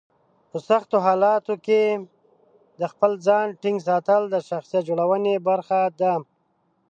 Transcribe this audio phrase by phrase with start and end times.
[0.49, 1.81] په سختو حالاتو کې
[2.79, 6.13] د خپل ځان ټینګ ساتل د شخصیت جوړونې برخه ده.